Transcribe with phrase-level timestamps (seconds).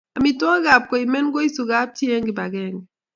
[0.17, 2.83] Amitwogikap koimen koisu kapchi eng kipakenge